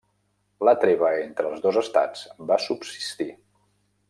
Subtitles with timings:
[0.67, 3.33] La treva entre els dos estats va subsistir.